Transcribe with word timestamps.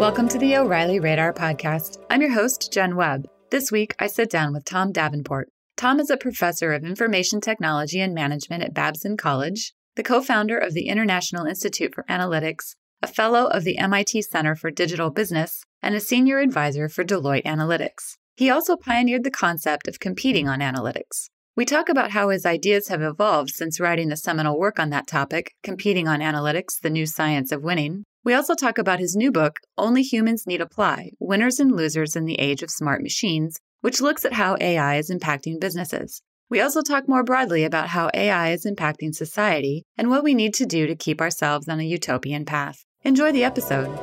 Welcome 0.00 0.28
to 0.28 0.38
the 0.38 0.56
O'Reilly 0.56 0.98
Radar 0.98 1.34
Podcast. 1.34 2.02
I'm 2.08 2.22
your 2.22 2.32
host, 2.32 2.72
Jen 2.72 2.96
Webb. 2.96 3.28
This 3.50 3.70
week, 3.70 3.94
I 3.98 4.06
sit 4.06 4.30
down 4.30 4.54
with 4.54 4.64
Tom 4.64 4.92
Davenport. 4.92 5.50
Tom 5.76 6.00
is 6.00 6.08
a 6.08 6.16
professor 6.16 6.72
of 6.72 6.84
information 6.84 7.38
technology 7.38 8.00
and 8.00 8.14
management 8.14 8.62
at 8.62 8.72
Babson 8.72 9.18
College, 9.18 9.74
the 9.96 10.02
co 10.02 10.22
founder 10.22 10.56
of 10.56 10.72
the 10.72 10.88
International 10.88 11.44
Institute 11.44 11.94
for 11.94 12.06
Analytics, 12.08 12.76
a 13.02 13.06
fellow 13.06 13.48
of 13.48 13.64
the 13.64 13.76
MIT 13.76 14.22
Center 14.22 14.56
for 14.56 14.70
Digital 14.70 15.10
Business, 15.10 15.64
and 15.82 15.94
a 15.94 16.00
senior 16.00 16.38
advisor 16.38 16.88
for 16.88 17.04
Deloitte 17.04 17.44
Analytics. 17.44 18.16
He 18.36 18.48
also 18.48 18.78
pioneered 18.78 19.22
the 19.22 19.30
concept 19.30 19.86
of 19.86 20.00
competing 20.00 20.48
on 20.48 20.60
analytics. 20.60 21.28
We 21.60 21.66
talk 21.66 21.90
about 21.90 22.12
how 22.12 22.30
his 22.30 22.46
ideas 22.46 22.88
have 22.88 23.02
evolved 23.02 23.50
since 23.50 23.78
writing 23.78 24.08
the 24.08 24.16
seminal 24.16 24.58
work 24.58 24.80
on 24.80 24.88
that 24.88 25.06
topic, 25.06 25.52
Competing 25.62 26.08
on 26.08 26.20
Analytics 26.20 26.80
The 26.80 26.88
New 26.88 27.04
Science 27.04 27.52
of 27.52 27.62
Winning. 27.62 28.04
We 28.24 28.32
also 28.32 28.54
talk 28.54 28.78
about 28.78 28.98
his 28.98 29.14
new 29.14 29.30
book, 29.30 29.60
Only 29.76 30.02
Humans 30.02 30.46
Need 30.46 30.62
Apply 30.62 31.10
Winners 31.18 31.60
and 31.60 31.70
Losers 31.70 32.16
in 32.16 32.24
the 32.24 32.40
Age 32.40 32.62
of 32.62 32.70
Smart 32.70 33.02
Machines, 33.02 33.60
which 33.82 34.00
looks 34.00 34.24
at 34.24 34.32
how 34.32 34.56
AI 34.58 34.96
is 34.96 35.10
impacting 35.10 35.60
businesses. 35.60 36.22
We 36.48 36.62
also 36.62 36.80
talk 36.80 37.06
more 37.06 37.24
broadly 37.24 37.64
about 37.64 37.88
how 37.88 38.08
AI 38.14 38.52
is 38.52 38.64
impacting 38.64 39.14
society 39.14 39.84
and 39.98 40.08
what 40.08 40.24
we 40.24 40.34
need 40.34 40.54
to 40.54 40.64
do 40.64 40.86
to 40.86 40.96
keep 40.96 41.20
ourselves 41.20 41.68
on 41.68 41.78
a 41.78 41.84
utopian 41.84 42.46
path. 42.46 42.86
Enjoy 43.02 43.32
the 43.32 43.44
episode. 43.44 43.94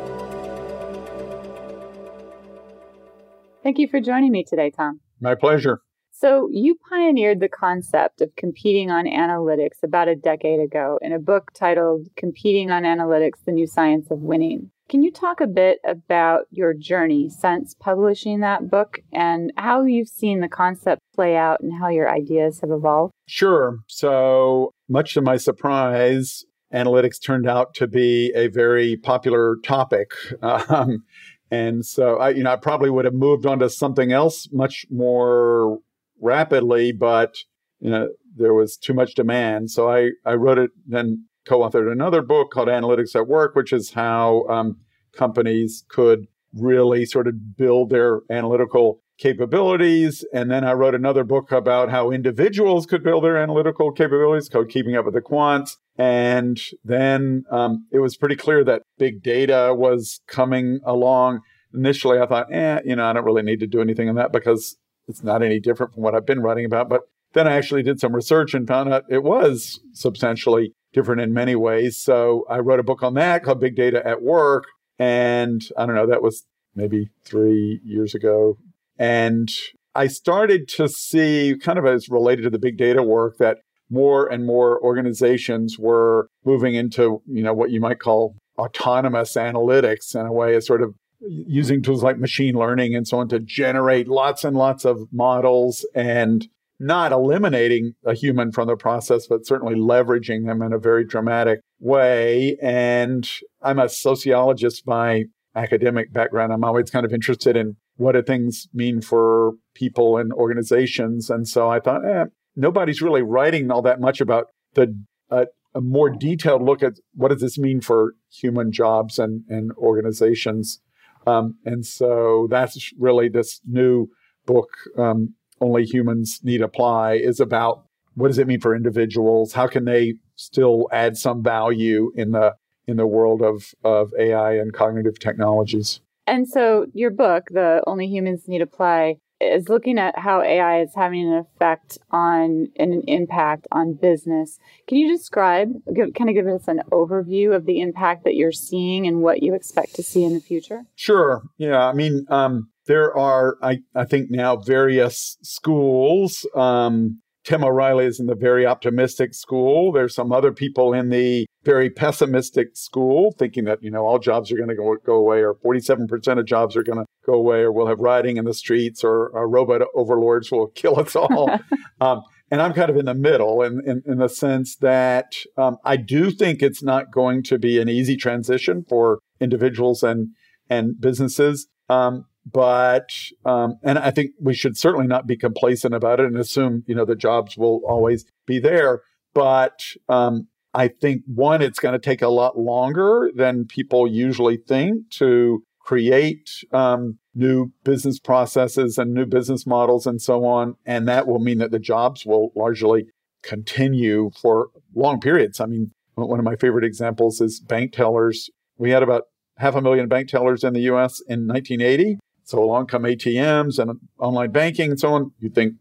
Thank 3.64 3.80
you 3.80 3.88
for 3.88 4.00
joining 4.00 4.32
me 4.32 4.44
today, 4.48 4.70
Tom. 4.70 5.00
My 5.20 5.34
pleasure. 5.34 5.82
So, 6.20 6.50
you 6.52 6.76
pioneered 6.90 7.42
the 7.42 7.48
concept 7.48 8.22
of 8.22 8.36
competing 8.36 8.90
on 8.90 9.06
analytics 9.06 9.84
about 9.84 10.08
a 10.08 10.16
decade 10.16 10.60
ago 10.60 10.98
in 11.00 11.14
a 11.14 11.20
book 11.20 11.52
titled 11.54 12.08
Competing 12.16 12.72
on 12.72 12.82
Analytics 12.82 13.46
The 13.46 13.52
New 13.52 13.68
Science 13.68 14.10
of 14.10 14.22
Winning. 14.22 14.72
Can 14.90 15.04
you 15.04 15.12
talk 15.12 15.42
a 15.42 15.46
bit 15.46 15.78
about 15.86 16.46
your 16.50 16.74
journey 16.74 17.30
since 17.30 17.76
publishing 17.76 18.40
that 18.40 18.68
book 18.68 18.98
and 19.14 19.54
how 19.58 19.84
you've 19.84 20.08
seen 20.08 20.40
the 20.40 20.48
concept 20.48 21.04
play 21.14 21.36
out 21.36 21.60
and 21.62 21.72
how 21.80 21.90
your 21.90 22.10
ideas 22.10 22.62
have 22.62 22.72
evolved? 22.72 23.14
Sure. 23.28 23.78
So, 23.86 24.74
much 24.90 25.14
to 25.14 25.22
my 25.22 25.38
surprise, 25.38 26.46
analytics 26.74 27.22
turned 27.24 27.48
out 27.48 27.76
to 27.76 27.86
be 27.86 28.34
a 28.36 28.48
very 28.48 28.98
popular 28.98 29.58
topic. 29.64 30.14
Um, 30.42 31.04
and 31.50 31.86
so 31.86 32.18
I, 32.18 32.32
you 32.32 32.44
know, 32.44 32.52
I 32.52 32.58
probably 32.58 32.90
would 32.90 33.06
have 33.06 33.14
moved 33.14 33.46
on 33.46 33.60
to 33.60 33.70
something 33.70 34.12
else 34.12 34.50
much 34.52 34.86
more 34.90 35.80
rapidly, 36.22 36.92
but 36.92 37.36
you 37.80 37.90
know, 37.90 38.10
there 38.36 38.54
was 38.54 38.78
too 38.78 38.94
much 38.94 39.16
demand. 39.16 39.72
So 39.72 39.90
I, 39.90 40.12
I 40.26 40.34
wrote 40.34 40.58
it, 40.58 40.72
then 40.86 41.26
co-authored 41.48 41.92
another 41.92 42.22
book 42.22 42.52
called 42.52 42.68
Analytics 42.68 43.16
at 43.16 43.28
Work, 43.28 43.56
which 43.56 43.72
is 43.72 43.92
how 43.92 44.46
um, 44.48 44.78
companies 45.14 45.86
could 45.90 46.28
really 46.54 47.06
sort 47.06 47.28
of 47.28 47.58
build 47.58 47.90
their 47.90 48.22
analytical 48.30 49.02
capabilities. 49.18 50.24
And 50.34 50.52
then 50.52 50.64
I 50.64 50.74
wrote 50.74 50.94
another 50.94 51.24
book 51.24 51.52
about 51.52 51.90
how 51.90 52.12
individuals 52.12 52.86
could 52.86 53.04
build 53.04 53.24
their 53.24 53.38
analytical 53.38 53.92
capabilities 53.92 54.50
called 54.50 54.70
Keeping 54.70 54.96
Up 54.96 55.06
with 55.06 55.16
the 55.16 55.22
Quants. 55.22 55.72
And 55.98 56.60
then 56.84 57.44
um, 57.50 57.88
it 57.92 58.00
was 58.00 58.16
pretty 58.16 58.36
clear 58.36 58.64
that 58.64 58.84
big 58.98 59.24
data 59.24 59.74
was 59.76 60.22
coming 60.28 60.80
along. 60.86 61.42
Initially, 61.74 62.20
I 62.20 62.28
thought, 62.28 62.52
eh, 62.52 62.80
you 62.86 62.96
know, 62.96 63.06
I 63.06 63.14
don't 63.14 63.26
really 63.26 63.42
need 63.42 63.60
to 63.62 63.68
do 63.68 63.82
anything 63.82 64.08
on 64.10 64.16
that 64.16 64.32
because 64.32 64.78
it's 65.08 65.24
not 65.24 65.44
any 65.44 65.60
different 65.60 65.94
from 65.94 66.04
what 66.04 66.16
I've 66.16 66.26
been 66.26 66.42
writing 66.42 66.66
about. 66.66 66.90
But 66.90 67.02
then 67.34 67.48
I 67.48 67.56
actually 67.56 67.84
did 67.84 68.00
some 68.00 68.16
research 68.16 68.54
and 68.54 68.68
found 68.68 68.94
out 68.94 69.04
it 69.10 69.24
was 69.24 69.80
substantially 69.94 70.74
different 70.94 71.22
in 71.22 71.34
many 71.34 71.56
ways. 71.56 71.98
So 71.98 72.46
I 72.50 72.60
wrote 72.60 72.80
a 72.80 72.84
book 72.84 73.04
on 73.04 73.14
that 73.16 73.44
called 73.44 73.60
Big 73.60 73.76
Data 73.76 74.06
at 74.06 74.22
Work. 74.22 74.66
And 75.00 75.62
I 75.78 75.86
don't 75.86 75.96
know, 75.96 76.08
that 76.08 76.24
was 76.24 76.46
maybe 76.76 77.10
three 77.24 77.82
years 77.84 78.16
ago. 78.16 78.58
And 78.98 79.50
I 79.94 80.08
started 80.08 80.68
to 80.70 80.88
see, 80.88 81.56
kind 81.62 81.80
of 81.80 81.86
as 81.86 82.10
related 82.10 82.44
to 82.44 82.50
the 82.50 82.60
big 82.60 82.78
data 82.78 83.04
work, 83.04 83.38
that 83.38 83.60
more 83.90 84.28
and 84.28 84.46
more 84.46 84.82
organizations 84.84 85.78
were 85.80 86.30
moving 86.46 86.76
into, 86.76 87.22
you 87.26 87.44
know, 87.44 87.54
what 87.54 87.72
you 87.72 87.80
might 87.80 88.00
call 88.00 88.36
autonomous 88.58 89.36
analytics 89.36 90.14
in 90.14 90.26
a 90.26 90.32
way, 90.32 90.56
as 90.56 90.66
sort 90.66 90.82
of 90.82 90.94
using 91.22 91.82
tools 91.82 92.04
like 92.04 92.18
machine 92.18 92.56
learning 92.56 92.96
and 92.96 93.08
so 93.08 93.20
on 93.20 93.28
to 93.30 93.40
generate 93.40 94.08
lots 94.08 94.44
and 94.44 94.56
lots 94.56 94.86
of 94.86 95.08
models 95.12 95.86
and 95.96 96.48
not 96.80 97.12
eliminating 97.12 97.94
a 98.06 98.14
human 98.14 98.52
from 98.52 98.68
the 98.68 98.76
process, 98.76 99.26
but 99.28 99.46
certainly 99.46 99.76
leveraging 99.76 100.46
them 100.46 100.62
in 100.62 100.74
a 100.74 100.78
very 100.78 101.04
dramatic 101.04 101.60
way. 101.80 102.56
And 102.62 103.28
I'm 103.62 103.80
a 103.80 103.90
sociologist 103.90 104.86
by 104.86 105.24
academic 105.56 106.14
background. 106.14 106.54
I'm 106.54 106.64
always 106.64 106.92
kind 106.92 107.06
of 107.06 107.14
interested 107.14 107.58
in 107.58 107.78
what 107.96 108.12
do 108.12 108.22
things 108.22 108.68
mean 108.74 109.02
for 109.02 109.54
people 109.74 110.18
and 110.18 110.32
organizations. 110.34 111.32
And 111.32 111.48
so 111.48 111.68
I 111.68 111.80
thought, 111.80 112.06
eh, 112.06 112.26
nobody's 112.56 113.02
really 113.02 113.24
writing 113.24 113.72
all 113.72 113.82
that 113.82 114.00
much 114.00 114.22
about 114.22 114.48
the 114.76 114.96
uh, 115.32 115.46
a 115.74 115.82
more 115.82 116.10
detailed 116.10 116.64
look 116.64 116.82
at 116.82 116.94
what 117.14 117.30
does 117.30 117.42
this 117.42 117.58
mean 117.58 117.82
for 117.82 118.14
human 118.32 118.72
jobs 118.72 119.20
and, 119.20 119.44
and 119.48 119.72
organizations. 119.74 120.80
Um, 121.28 121.58
and 121.66 121.86
so 121.86 122.48
that's 122.50 122.92
really 122.98 123.30
this 123.30 123.60
new 123.68 124.08
book, 124.46 124.70
um, 124.98 125.34
Only 125.60 125.84
Humans 125.84 126.40
Need 126.44 126.62
Apply, 126.62 127.14
is 127.16 127.40
about 127.40 127.84
what 128.16 128.30
does 128.30 128.40
it 128.40 128.48
mean 128.48 128.62
for 128.62 128.76
individuals? 128.76 129.54
How 129.54 129.68
can 129.68 129.86
they 129.86 130.16
still 130.36 130.88
add 130.92 131.18
some 131.18 131.44
value 131.44 132.12
in 132.16 132.32
the 132.32 132.56
in 132.88 132.96
the 132.96 133.06
world 133.06 133.42
of, 133.42 133.74
of 133.84 134.14
AI 134.18 134.54
and 134.54 134.74
cognitive 134.74 135.20
technologies? 135.20 136.00
And 136.26 136.48
so 136.48 136.86
your 136.94 137.12
book, 137.12 137.44
The 137.52 137.84
Only 137.86 138.08
Humans 138.08 138.48
Need 138.48 138.62
Apply, 138.62 139.18
is 139.40 139.70
looking 139.70 140.00
at 140.00 140.18
how 140.18 140.42
AI 140.42 140.82
is 140.82 140.94
having 140.96 141.28
an 141.28 141.38
effect 141.38 141.98
on 142.12 142.68
and 142.76 142.94
an 142.94 143.04
impact 143.08 143.68
on 143.72 143.94
business. 143.94 144.60
Can 144.88 144.98
you 144.98 145.16
describe, 145.16 145.74
give, 145.94 146.14
kind 146.14 146.30
of 146.30 146.36
give 146.36 146.48
us 146.48 146.68
an 146.68 146.82
overview 146.92 147.56
of 147.56 147.66
the 147.66 147.82
impact 147.82 148.24
that 148.24 148.36
you're 148.36 148.52
seeing 148.52 149.06
and 149.08 149.22
what 149.22 149.44
you 149.44 149.54
expect 149.54 149.96
to 149.96 150.04
see 150.04 150.24
in 150.24 150.34
the 150.34 150.40
future? 150.40 150.84
Sure. 150.96 151.44
Yeah. 151.58 151.86
I 151.86 151.94
mean, 151.94 152.26
um, 152.30 152.70
there 152.88 153.16
are, 153.16 153.58
I, 153.62 153.80
I 153.94 154.06
think 154.06 154.32
now, 154.32 154.56
various 154.56 155.38
schools. 155.42 156.46
Um, 156.56 157.22
Tim 157.48 157.64
O'Reilly 157.64 158.04
is 158.04 158.20
in 158.20 158.26
the 158.26 158.36
very 158.36 158.66
optimistic 158.66 159.34
school. 159.34 159.94
There's 159.94 160.14
some 160.14 160.34
other 160.34 160.52
people 160.52 160.94
in 160.94 161.12
the 161.12 161.48
very 161.64 161.90
pessimistic 161.90 162.76
school, 162.76 163.34
thinking 163.40 163.64
that 163.64 163.82
you 163.82 163.90
know 163.90 164.06
all 164.06 164.20
jobs 164.20 164.52
are 164.52 164.58
going 164.58 164.68
to 164.68 164.76
go, 164.76 164.98
go 165.06 165.14
away, 165.14 165.40
or 165.44 165.56
47% 165.56 166.40
of 166.40 166.46
jobs 166.46 166.76
are 166.76 166.84
going 166.84 166.98
to 166.98 167.06
go 167.26 167.36
away, 167.36 167.60
or 167.60 167.72
we'll 167.72 167.88
have 167.88 168.02
rioting 168.02 168.36
in 168.36 168.44
the 168.44 168.54
streets, 168.54 169.02
or, 169.02 169.30
or 169.30 169.48
robot 169.48 169.82
overlords 169.96 170.52
will 170.52 170.68
kill 170.68 171.00
us 171.00 171.16
all. 171.16 171.50
um, 172.02 172.22
and 172.52 172.62
I'm 172.62 172.74
kind 172.74 172.90
of 172.90 172.98
in 172.98 173.06
the 173.06 173.14
middle, 173.14 173.62
in 173.62 173.82
in, 173.86 174.04
in 174.06 174.18
the 174.18 174.28
sense 174.28 174.76
that 174.82 175.32
um, 175.56 175.78
I 175.86 175.96
do 175.96 176.32
think 176.32 176.62
it's 176.62 176.84
not 176.84 177.14
going 177.14 177.44
to 177.44 177.58
be 177.58 177.80
an 177.80 177.88
easy 177.88 178.18
transition 178.18 178.84
for 178.90 179.20
individuals 179.40 180.04
and 180.04 180.32
and 180.70 181.00
businesses. 181.00 181.66
Um, 181.90 182.26
but 182.52 183.10
um, 183.46 183.78
and 183.84 184.00
I 184.00 184.12
think 184.12 184.32
we 184.40 184.54
should 184.54 184.78
certainly 184.78 185.08
not 185.08 185.28
be 185.28 185.36
complacent 185.36 185.94
about 185.94 186.20
it 186.20 186.28
and 186.28 186.38
assume 186.38 186.84
you 186.88 186.96
know 186.96 187.06
the 187.06 187.16
jobs 187.16 187.58
will 187.58 187.82
always 187.88 188.26
be 188.46 188.60
there. 188.60 189.02
But 189.34 189.82
um, 190.08 190.48
I 190.74 190.88
think 190.88 191.24
one, 191.26 191.62
it's 191.62 191.80
going 191.80 191.94
to 191.94 192.00
take 192.00 192.22
a 192.22 192.30
lot 192.30 192.58
longer 192.58 193.32
than 193.36 193.66
people 193.66 194.08
usually 194.08 194.58
think 194.58 195.10
to 195.12 195.64
create 195.80 196.50
um, 196.72 197.18
new 197.34 197.72
business 197.84 198.20
processes 198.20 198.98
and 198.98 199.14
new 199.14 199.26
business 199.26 199.66
models 199.66 200.06
and 200.06 200.22
so 200.22 200.46
on, 200.46 200.76
and 200.86 201.08
that 201.08 201.28
will 201.28 201.40
mean 201.40 201.60
that 201.60 201.72
the 201.72 201.80
jobs 201.80 202.26
will 202.26 202.52
largely 202.56 203.06
continue 203.44 204.32
for 204.42 204.70
long 204.96 205.20
periods. 205.20 205.60
I 205.60 205.66
mean, 205.66 205.92
one 206.16 206.40
of 206.40 206.46
my 206.46 206.56
favorite 206.56 206.84
examples 206.84 207.42
is 207.42 207.60
bank 207.60 207.94
tellers. 207.94 208.50
We 208.78 208.92
had 208.92 209.04
about 209.04 209.24
half 209.58 209.76
a 209.76 209.82
million 209.82 210.08
bank 210.08 210.30
tellers 210.30 210.64
in 210.64 210.74
the 210.74 210.82
U.S. 210.82 211.22
in 211.28 211.48
1980 211.48 212.20
so 212.48 212.64
along 212.64 212.88
come 212.88 213.04
ATMs 213.04 213.78
and 213.78 214.00
online 214.20 214.52
banking 214.52 214.92
and 214.92 215.00
so 215.00 215.14
on. 215.14 215.32
You'd 215.40 215.54
think 215.54 215.74